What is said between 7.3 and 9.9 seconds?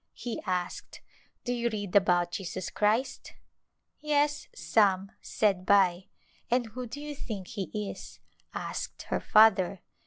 He is?" asked her father.